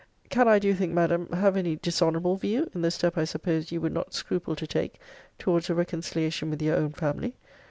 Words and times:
Can 0.29 0.47
I, 0.47 0.57
do 0.57 0.67
you 0.67 0.73
think, 0.73 0.93
Madam, 0.93 1.27
have 1.31 1.55
any 1.55 1.75
dishonourable 1.75 2.35
view 2.35 2.71
in 2.73 2.81
the 2.81 2.89
step 2.89 3.19
I 3.19 3.23
supposed 3.23 3.71
you 3.71 3.79
would 3.81 3.93
not 3.93 4.15
scruple 4.15 4.55
to 4.55 4.65
take 4.65 4.95
towards 5.37 5.69
a 5.69 5.75
reconciliation 5.75 6.49
with 6.49 6.59
your 6.63 6.75
own 6.75 6.93
family? 6.93 7.35